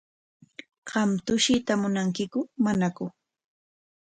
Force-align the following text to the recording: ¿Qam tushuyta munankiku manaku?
¿Qam 0.89 1.09
tushuyta 1.25 1.73
munankiku 1.81 2.39
manaku? 2.63 3.05